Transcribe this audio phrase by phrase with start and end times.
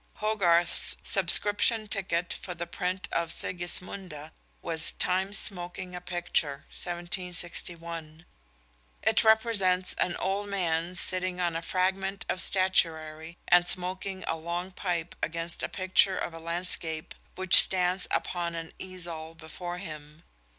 [0.15, 4.31] Hogarth's subscription ticket for the print of Sigismunda
[4.63, 8.25] was Time Smoking a Picture (1761).
[9.03, 14.71] It represents an old man sitting on a fragment of statuary and smoking a long
[14.71, 20.23] pipe against a picture of a landscape which stands upon an easel before him.